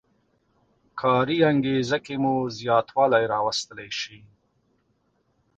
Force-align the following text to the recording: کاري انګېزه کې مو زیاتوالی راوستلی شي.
کاري 0.99 1.37
انګېزه 1.51 1.97
کې 2.05 2.15
مو 2.21 2.33
زیاتوالی 2.59 3.23
راوستلی 3.33 3.89
شي. 3.99 4.19